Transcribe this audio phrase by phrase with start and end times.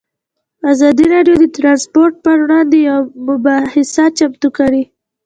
[0.71, 4.83] ازادي راډیو د ترانسپورټ پر وړاندې یوه مباحثه چمتو کړې.